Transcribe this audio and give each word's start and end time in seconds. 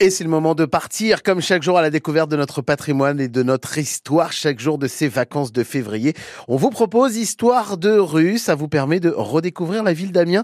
Et 0.00 0.10
c'est 0.10 0.24
le 0.24 0.30
moment 0.30 0.56
de 0.56 0.64
partir, 0.64 1.22
comme 1.22 1.40
chaque 1.40 1.62
jour, 1.62 1.78
à 1.78 1.82
la 1.82 1.88
découverte 1.88 2.28
de 2.28 2.36
notre 2.36 2.62
patrimoine 2.62 3.20
et 3.20 3.28
de 3.28 3.44
notre 3.44 3.78
histoire, 3.78 4.32
chaque 4.32 4.58
jour 4.58 4.76
de 4.76 4.88
ces 4.88 5.06
vacances 5.06 5.52
de 5.52 5.62
février. 5.62 6.14
On 6.48 6.56
vous 6.56 6.70
propose 6.70 7.16
Histoire 7.16 7.76
de 7.76 7.92
rue, 7.92 8.38
ça 8.38 8.56
vous 8.56 8.66
permet 8.66 8.98
de 8.98 9.10
redécouvrir 9.10 9.84
la 9.84 9.92
ville 9.92 10.10
d'Amiens 10.10 10.42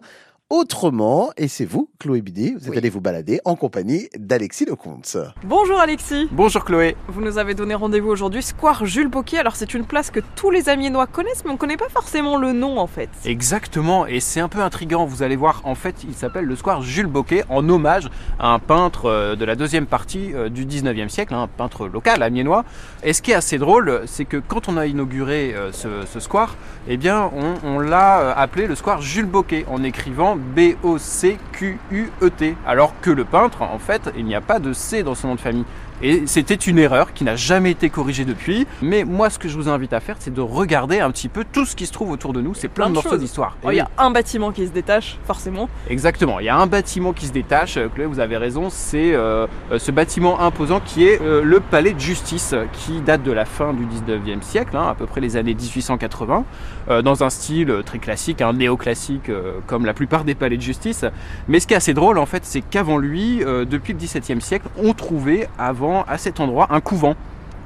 autrement. 0.51 1.31
Et 1.37 1.49
c'est 1.49 1.65
vous, 1.65 1.89
Chloé 1.99 2.21
Bidet, 2.21 2.55
vous 2.59 2.69
êtes 2.69 2.77
allé 2.77 2.91
vous 2.91 3.01
balader 3.01 3.41
en 3.45 3.55
compagnie 3.55 4.09
d'Alexis 4.19 4.67
Lecomte. 4.67 5.17
Bonjour 5.45 5.79
Alexis. 5.79 6.29
Bonjour 6.33 6.65
Chloé. 6.65 6.97
Vous 7.09 7.21
nous 7.23 7.39
avez 7.39 7.55
donné 7.55 7.75
rendez-vous 7.75 8.11
aujourd'hui, 8.11 8.43
Square 8.43 8.85
Jules 8.85 9.09
Boquet. 9.09 9.39
Alors 9.39 9.55
c'est 9.55 9.73
une 9.73 9.85
place 9.85 10.11
que 10.11 10.21
tous 10.35 10.51
les 10.51 10.69
Amiénois 10.69 11.07
connaissent, 11.07 11.45
mais 11.45 11.51
on 11.51 11.55
ne 11.55 11.59
connaît 11.59 11.77
pas 11.77 11.89
forcément 11.89 12.37
le 12.37 12.53
nom 12.53 12.79
en 12.79 12.89
fait. 12.89 13.09
Exactement, 13.25 14.07
et 14.07 14.19
c'est 14.19 14.41
un 14.41 14.49
peu 14.49 14.61
intriguant. 14.61 15.07
Vous 15.07 15.23
allez 15.23 15.37
voir, 15.37 15.63
en 15.65 15.77
fait, 15.77 16.03
il 16.05 16.15
s'appelle 16.15 16.45
le 16.45 16.57
Square 16.57 16.83
Jules 16.83 17.07
Boquet 17.07 17.45
en 17.49 17.67
hommage 17.69 18.11
à 18.39 18.53
un 18.53 18.59
peintre 18.59 19.07
euh, 19.07 19.37
de 19.37 19.45
la 19.45 19.55
deuxième 19.55 19.87
partie 19.87 20.35
euh, 20.35 20.49
du 20.49 20.67
19e 20.67 21.09
siècle, 21.09 21.33
hein, 21.33 21.43
un 21.43 21.47
peintre 21.47 21.87
local 21.87 22.23
amiénois. 22.23 22.65
Et 23.05 23.13
ce 23.13 23.23
qui 23.23 23.31
est 23.31 23.35
assez 23.35 23.59
drôle, 23.59 24.03
c'est 24.07 24.25
que 24.25 24.37
quand 24.37 24.69
on 24.69 24.77
a 24.77 24.87
inauguré 24.87 25.55
euh, 25.55 25.71
ce, 25.73 26.21
square, 26.21 26.57
eh 26.89 26.97
bien, 26.97 27.31
on, 27.37 27.55
on 27.63 27.79
l'a 27.79 28.37
appelé 28.37 28.67
le 28.67 28.75
Square 28.75 29.01
Jules 29.01 29.27
Boquet 29.27 29.65
en 29.69 29.85
écrivant 29.85 30.40
B-O-C-Q-U-E-T. 30.55 31.37
Alors 32.67 32.95
que 33.01 33.11
le 33.11 33.25
peintre, 33.25 33.63
en 33.63 33.79
fait, 33.79 34.11
il 34.17 34.25
n'y 34.25 34.35
a 34.35 34.41
pas 34.41 34.59
de 34.59 34.73
C 34.73 35.03
dans 35.03 35.15
son 35.15 35.29
nom 35.29 35.35
de 35.37 35.41
famille. 35.41 35.65
Et 36.03 36.23
c'était 36.27 36.55
une 36.55 36.79
erreur 36.79 37.13
qui 37.13 37.25
n'a 37.25 37.37
jamais 37.37 37.73
été 37.73 37.91
corrigée 37.91 38.25
depuis. 38.25 38.67
Mais 38.81 39.05
moi, 39.05 39.29
ce 39.29 39.39
que 39.39 39.49
je 39.49 39.57
vous 39.57 39.69
invite 39.69 39.93
à 39.93 40.01
faire, 40.01 40.17
c'est 40.19 40.33
de 40.33 40.41
regarder 40.41 41.01
un 41.01 41.11
petit 41.11 41.29
peu 41.29 41.45
tout 41.51 41.67
ce 41.67 41.77
qui 41.77 41.87
se 41.87 41.93
trouve 41.93 42.11
autour 42.11 42.33
de 42.33 42.41
nous. 42.41 42.55
C'est 42.55 42.69
plein, 42.69 42.89
de 42.89 42.95
morceaux 42.95 43.19
d'histoire. 43.19 43.59
Oh, 43.63 43.71
il 43.71 43.77
y 43.77 43.81
a 43.81 43.91
un 43.99 44.11
bâtiment 44.11 44.51
qui 44.51 44.67
se 44.67 44.73
détache, 44.73 45.19
forcément. 45.27 45.69
Exactement. 45.91 46.41
Il 46.41 46.47
y 46.47 46.49
a 46.49 46.57
un 46.57 46.67
bâtiment 46.67 47.13
qui 47.13 47.27
se 47.27 47.33
détache. 47.33 47.79
Chloé, 47.95 48.07
vous 48.07 48.21
avez 48.21 48.39
raison. 48.39 48.71
C'est 48.71 49.15
euh, 49.15 49.47
ce 49.77 49.91
bâtiment 49.91 50.41
imposant 50.41 50.81
qui 50.81 51.05
est 51.05 51.21
euh, 51.21 51.43
le 51.43 51.61
palais 51.61 51.93
de 51.93 52.01
justice, 52.01 52.55
qui 52.73 53.01
date 53.03 53.23
de 53.23 53.33
la 53.33 53.45
fin 53.45 53.75
du 53.75 53.85
19e 53.85 54.41
siècle, 54.41 54.77
hein, 54.77 54.89
à 54.89 54.95
peu 54.95 55.05
près 55.05 55.21
les 55.21 55.37
années 55.37 55.55
1880, 55.55 56.45
euh, 56.89 57.03
dans 57.03 57.25
un 57.25 57.31
style 57.31 57.83
très 57.85 57.99
classique, 57.99 58.41
un 58.41 58.55
néoclassique, 58.55 59.31
comme 59.67 59.85
la 59.85 59.93
plupart 59.93 60.25
des 60.25 60.30
palais 60.35 60.57
de 60.57 60.63
justice. 60.63 61.05
Mais 61.49 61.61
ce 61.61 61.67
qui 61.67 61.75
est 61.75 61.77
assez 61.77 61.95
drôle, 61.95 62.19
en 62.19 62.27
fait, 62.27 62.45
c'est 62.45 62.61
qu'avant 62.61 62.99
lui, 62.99 63.39
depuis 63.39 63.93
le 63.93 63.99
17e 63.99 64.41
siècle, 64.41 64.67
on 64.83 64.93
trouvait 64.93 65.49
avant 65.59 66.05
à 66.05 66.19
cet 66.19 66.41
endroit 66.41 66.69
un 66.71 66.81
couvent, 66.81 67.17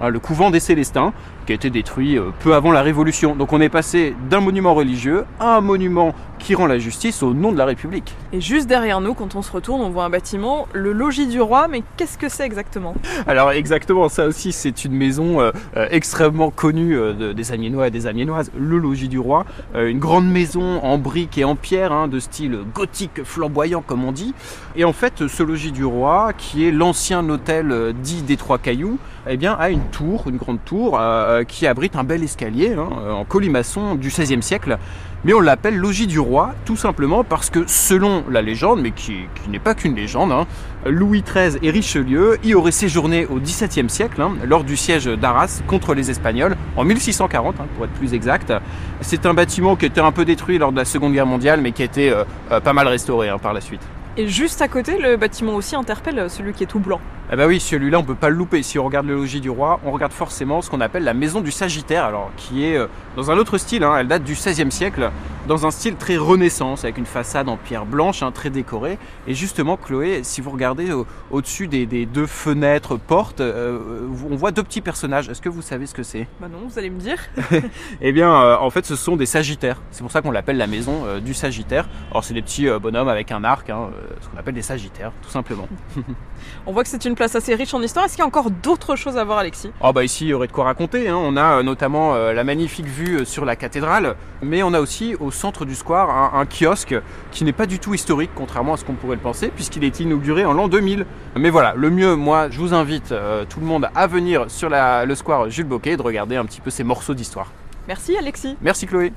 le 0.00 0.18
couvent 0.18 0.50
des 0.50 0.60
Célestins, 0.60 1.12
qui 1.44 1.52
a 1.52 1.54
été 1.54 1.70
détruit 1.70 2.16
euh, 2.16 2.30
peu 2.40 2.54
avant 2.54 2.72
la 2.72 2.82
Révolution. 2.82 3.36
Donc 3.36 3.52
on 3.52 3.60
est 3.60 3.68
passé 3.68 4.14
d'un 4.28 4.40
monument 4.40 4.74
religieux 4.74 5.24
à 5.38 5.56
un 5.56 5.60
monument 5.60 6.14
qui 6.44 6.54
rend 6.54 6.66
la 6.66 6.78
justice 6.78 7.22
au 7.22 7.32
nom 7.32 7.52
de 7.52 7.58
la 7.58 7.64
République. 7.64 8.14
Et 8.34 8.40
juste 8.42 8.68
derrière 8.68 9.00
nous, 9.00 9.14
quand 9.14 9.34
on 9.34 9.40
se 9.40 9.50
retourne, 9.50 9.80
on 9.80 9.88
voit 9.88 10.04
un 10.04 10.10
bâtiment, 10.10 10.68
le 10.74 10.92
logis 10.92 11.26
du 11.26 11.40
roi, 11.40 11.68
mais 11.68 11.82
qu'est-ce 11.96 12.18
que 12.18 12.28
c'est 12.28 12.44
exactement? 12.44 12.94
Alors 13.26 13.50
exactement, 13.52 14.10
ça 14.10 14.26
aussi 14.26 14.52
c'est 14.52 14.84
une 14.84 14.92
maison 14.92 15.40
euh, 15.40 15.52
euh, 15.76 15.88
extrêmement 15.90 16.50
connue 16.50 16.98
des 17.34 17.52
Amiénois 17.52 17.88
et 17.88 17.90
des 17.90 18.06
Amiénoises, 18.06 18.50
le 18.56 18.76
logis 18.76 19.08
du 19.08 19.18
roi, 19.18 19.46
une 19.74 19.98
grande 19.98 20.30
maison 20.30 20.82
en 20.82 20.98
briques 20.98 21.38
et 21.38 21.44
en 21.44 21.56
pierre, 21.56 21.92
hein, 21.92 22.08
de 22.08 22.20
style 22.20 22.58
gothique 22.74 23.24
flamboyant 23.24 23.82
comme 23.84 24.04
on 24.04 24.12
dit. 24.12 24.34
Et 24.76 24.84
en 24.84 24.92
fait, 24.92 25.26
ce 25.26 25.42
logis 25.42 25.72
du 25.72 25.84
roi, 25.84 26.32
qui 26.36 26.68
est 26.68 26.70
l'ancien 26.70 27.26
hôtel 27.28 27.94
dit 28.02 28.22
des 28.22 28.36
Trois 28.36 28.58
Cailloux, 28.58 28.98
eh 29.28 29.36
bien 29.36 29.54
a 29.54 29.70
une 29.70 29.84
tour, 29.90 30.24
une 30.28 30.36
grande 30.36 30.62
tour, 30.64 30.98
euh, 31.00 31.44
qui 31.44 31.66
abrite 31.66 31.96
un 31.96 32.04
bel 32.04 32.22
escalier 32.22 32.74
hein, 32.74 32.88
euh, 32.98 33.12
en 33.12 33.24
colimaçon 33.24 33.94
du 33.94 34.08
XVIe 34.08 34.42
siècle. 34.42 34.78
Mais 35.24 35.32
on 35.32 35.40
l'appelle 35.40 35.76
logis 35.76 36.06
du 36.06 36.18
roi, 36.18 36.33
tout 36.64 36.76
simplement 36.76 37.24
parce 37.24 37.50
que 37.50 37.64
selon 37.66 38.24
la 38.28 38.42
légende, 38.42 38.80
mais 38.80 38.90
qui, 38.90 39.26
n'est 39.48 39.58
pas 39.58 39.74
qu'une 39.74 39.94
légende, 39.94 40.32
hein, 40.32 40.46
Louis 40.86 41.22
XIII 41.22 41.58
et 41.62 41.70
Richelieu 41.70 42.38
y 42.42 42.54
auraient 42.54 42.72
séjourné 42.72 43.26
au 43.26 43.38
XVIIe 43.38 43.88
siècle, 43.88 44.20
hein, 44.20 44.32
lors 44.44 44.64
du 44.64 44.76
siège 44.76 45.06
d'Arras 45.06 45.62
contre 45.66 45.94
les 45.94 46.10
Espagnols, 46.10 46.56
en 46.76 46.84
1640 46.84 47.56
pour 47.56 47.84
être 47.84 47.92
plus 47.92 48.14
exact. 48.14 48.52
C'est 49.00 49.26
un 49.26 49.34
bâtiment 49.34 49.76
qui 49.76 49.86
était 49.86 50.00
un 50.00 50.12
peu 50.12 50.24
détruit 50.24 50.58
lors 50.58 50.72
de 50.72 50.76
la 50.76 50.84
Seconde 50.84 51.12
Guerre 51.12 51.26
mondiale, 51.26 51.60
mais 51.60 51.72
qui 51.72 51.82
a 51.82 51.84
été 51.84 52.10
euh, 52.10 52.60
pas 52.60 52.72
mal 52.72 52.88
restauré 52.88 53.30
par 53.40 53.52
la 53.52 53.60
suite. 53.60 53.82
Et 54.16 54.28
juste 54.28 54.62
à 54.62 54.68
côté, 54.68 54.98
le 54.98 55.16
bâtiment 55.16 55.54
aussi 55.54 55.74
interpelle 55.74 56.30
celui 56.30 56.52
qui 56.52 56.64
est 56.64 56.68
tout 56.68 56.78
blanc. 56.78 57.00
Eh 57.32 57.36
bah 57.36 57.46
oui, 57.46 57.58
celui-là, 57.58 57.98
on 57.98 58.04
peut 58.04 58.14
pas 58.14 58.28
le 58.28 58.36
louper. 58.36 58.62
Si 58.62 58.78
on 58.78 58.84
regarde 58.84 59.06
le 59.06 59.14
logis 59.14 59.40
du 59.40 59.48
roi, 59.48 59.80
on 59.84 59.92
regarde 59.92 60.12
forcément 60.12 60.60
ce 60.60 60.68
qu'on 60.68 60.82
appelle 60.82 61.04
la 61.04 61.14
maison 61.14 61.40
du 61.40 61.50
Sagittaire, 61.50 62.04
alors 62.04 62.30
qui 62.36 62.66
est 62.66 62.76
euh, 62.76 62.86
dans 63.16 63.30
un 63.30 63.38
autre 63.38 63.56
style. 63.56 63.82
Hein. 63.82 63.96
elle 63.98 64.08
date 64.08 64.24
du 64.24 64.34
XVIe 64.34 64.70
siècle, 64.70 65.10
dans 65.48 65.66
un 65.66 65.70
style 65.70 65.96
très 65.96 66.18
renaissance, 66.18 66.84
avec 66.84 66.98
une 66.98 67.06
façade 67.06 67.48
en 67.48 67.56
pierre 67.56 67.86
blanche, 67.86 68.22
hein, 68.22 68.30
très 68.30 68.50
décorée. 68.50 68.98
Et 69.26 69.34
justement, 69.34 69.78
Chloé, 69.78 70.20
si 70.22 70.42
vous 70.42 70.50
regardez 70.50 70.90
au-dessus 71.30 71.66
des, 71.66 71.86
deux 72.04 72.26
fenêtres, 72.26 72.96
portes, 72.98 73.40
euh, 73.40 74.06
on 74.30 74.36
voit 74.36 74.50
deux 74.50 74.62
petits 74.62 74.82
personnages. 74.82 75.30
Est-ce 75.30 75.40
que 75.40 75.48
vous 75.48 75.62
savez 75.62 75.86
ce 75.86 75.94
que 75.94 76.02
c'est? 76.02 76.28
Bah 76.40 76.48
non, 76.52 76.68
vous 76.68 76.78
allez 76.78 76.90
me 76.90 77.00
dire. 77.00 77.18
eh 78.02 78.12
bien, 78.12 78.34
euh, 78.34 78.56
en 78.58 78.68
fait, 78.68 78.84
ce 78.84 78.96
sont 78.96 79.16
des 79.16 79.26
Sagittaires. 79.26 79.80
C'est 79.92 80.02
pour 80.02 80.12
ça 80.12 80.20
qu'on 80.20 80.30
l'appelle 80.30 80.58
la 80.58 80.66
maison 80.66 81.04
du 81.24 81.32
Sagittaire. 81.32 81.88
Alors, 82.10 82.22
c'est 82.22 82.34
des 82.34 82.42
petits 82.42 82.68
bonhommes 82.82 83.08
avec 83.08 83.32
un 83.32 83.44
arc, 83.44 83.70
hein, 83.70 83.88
ce 84.20 84.28
qu'on 84.28 84.36
appelle 84.36 84.54
des 84.54 84.62
Sagittaires, 84.62 85.12
tout 85.22 85.30
simplement. 85.30 85.68
on 86.66 86.72
voit 86.72 86.82
que 86.82 86.88
c'est 86.88 87.04
une 87.04 87.13
place 87.14 87.34
assez 87.34 87.54
riche 87.54 87.74
en 87.74 87.82
histoire. 87.82 88.04
Est-ce 88.04 88.14
qu'il 88.14 88.20
y 88.20 88.24
a 88.24 88.26
encore 88.26 88.50
d'autres 88.50 88.96
choses 88.96 89.16
à 89.16 89.24
voir, 89.24 89.38
Alexis? 89.38 89.70
Oh 89.80 89.92
bah 89.92 90.04
ici, 90.04 90.24
il 90.24 90.28
y 90.28 90.34
aurait 90.34 90.46
de 90.46 90.52
quoi 90.52 90.64
raconter. 90.64 91.08
Hein. 91.08 91.16
On 91.16 91.36
a 91.36 91.58
euh, 91.58 91.62
notamment 91.62 92.14
euh, 92.14 92.32
la 92.32 92.44
magnifique 92.44 92.86
vue 92.86 93.20
euh, 93.20 93.24
sur 93.24 93.44
la 93.44 93.56
cathédrale, 93.56 94.16
mais 94.42 94.62
on 94.62 94.72
a 94.74 94.80
aussi 94.80 95.14
au 95.20 95.30
centre 95.30 95.64
du 95.64 95.74
square 95.74 96.34
un, 96.34 96.46
kiosque 96.46 96.94
qui 97.30 97.44
n'est 97.44 97.52
pas 97.52 97.66
du 97.66 97.78
tout 97.78 97.94
historique, 97.94 98.30
contrairement 98.34 98.74
à 98.74 98.76
ce 98.76 98.84
qu'on 98.84 98.94
pourrait 98.94 99.16
le 99.16 99.22
penser, 99.22 99.48
puisqu'il 99.54 99.84
est 99.84 100.00
inauguré 100.00 100.44
en 100.44 100.52
l'an 100.52 100.68
2000. 100.68 101.06
Mais 101.36 101.50
voilà, 101.50 101.74
le 101.76 101.90
mieux, 101.90 102.14
moi, 102.14 102.50
je 102.50 102.58
vous 102.58 102.74
invite 102.74 103.14
tout 103.48 103.60
le 103.60 103.66
monde 103.66 103.88
à 103.94 104.06
venir 104.06 104.46
sur 104.48 104.68
le 104.70 105.14
square 105.14 105.50
Jules 105.50 105.66
Boquet 105.66 105.92
et 105.92 105.96
de 105.96 106.02
regarder 106.02 106.36
un 106.36 106.44
petit 106.44 106.60
peu 106.60 106.70
ces 106.70 106.84
morceaux 106.84 107.14
d'histoire. 107.14 107.50
Merci, 107.88 108.16
Alexis. 108.16 108.56
Merci, 108.60 108.86
Chloé. 108.86 109.12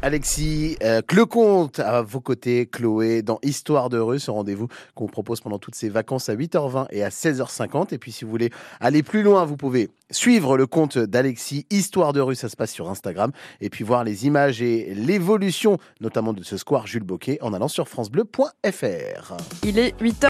Alexis, 0.00 0.76
euh, 0.84 1.02
Clecomte 1.04 1.80
à 1.80 2.02
vos 2.02 2.20
côtés, 2.20 2.66
Chloé, 2.66 3.22
dans 3.22 3.40
Histoire 3.42 3.88
de 3.88 3.98
rue, 3.98 4.20
ce 4.20 4.30
rendez-vous 4.30 4.68
qu'on 4.94 5.08
propose 5.08 5.40
pendant 5.40 5.58
toutes 5.58 5.74
ces 5.74 5.88
vacances 5.88 6.28
à 6.28 6.36
8h20 6.36 6.86
et 6.90 7.02
à 7.02 7.08
16h50. 7.08 7.92
Et 7.92 7.98
puis 7.98 8.12
si 8.12 8.24
vous 8.24 8.30
voulez 8.30 8.50
aller 8.78 9.02
plus 9.02 9.24
loin, 9.24 9.44
vous 9.44 9.56
pouvez 9.56 9.90
suivre 10.10 10.56
le 10.56 10.68
compte 10.68 10.98
d'Alexis, 10.98 11.66
Histoire 11.70 12.12
de 12.12 12.20
rue, 12.20 12.36
ça 12.36 12.48
se 12.48 12.54
passe 12.54 12.70
sur 12.70 12.88
Instagram, 12.88 13.32
et 13.60 13.70
puis 13.70 13.82
voir 13.82 14.04
les 14.04 14.24
images 14.24 14.62
et 14.62 14.94
l'évolution, 14.94 15.78
notamment 16.00 16.32
de 16.32 16.44
ce 16.44 16.56
square 16.56 16.86
Jules 16.86 17.02
Boquet, 17.02 17.38
en 17.42 17.52
allant 17.52 17.68
sur 17.68 17.88
francebleu.fr. 17.88 19.36
Il 19.64 19.78
est 19.80 20.00
8h. 20.00 20.26